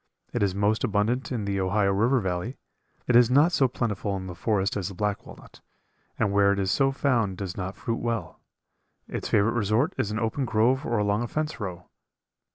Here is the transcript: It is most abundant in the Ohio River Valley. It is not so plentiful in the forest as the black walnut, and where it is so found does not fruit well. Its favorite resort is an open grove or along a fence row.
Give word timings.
It 0.33 0.41
is 0.41 0.55
most 0.55 0.83
abundant 0.83 1.31
in 1.31 1.45
the 1.45 1.59
Ohio 1.61 1.91
River 1.93 2.19
Valley. 2.19 2.57
It 3.05 3.15
is 3.15 3.29
not 3.29 3.51
so 3.51 3.67
plentiful 3.67 4.17
in 4.17 4.25
the 4.25 4.33
forest 4.33 4.75
as 4.75 4.87
the 4.87 4.95
black 4.95 5.27
walnut, 5.27 5.61
and 6.17 6.31
where 6.31 6.51
it 6.51 6.57
is 6.57 6.71
so 6.71 6.91
found 6.91 7.37
does 7.37 7.55
not 7.55 7.75
fruit 7.75 7.99
well. 7.99 8.39
Its 9.07 9.29
favorite 9.29 9.51
resort 9.53 9.93
is 9.99 10.09
an 10.09 10.17
open 10.17 10.43
grove 10.45 10.87
or 10.87 10.97
along 10.97 11.21
a 11.21 11.27
fence 11.27 11.59
row. 11.59 11.85